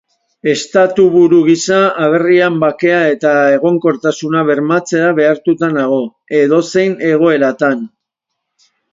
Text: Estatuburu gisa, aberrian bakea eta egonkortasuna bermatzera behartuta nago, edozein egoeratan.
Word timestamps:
Estatuburu 0.51 1.39
gisa, 1.47 1.75
aberrian 2.05 2.55
bakea 2.63 3.01
eta 3.15 3.33
egonkortasuna 3.57 4.41
bermatzera 4.47 5.11
behartuta 5.19 5.69
nago, 5.75 5.99
edozein 6.39 6.97
egoeratan. 7.11 7.85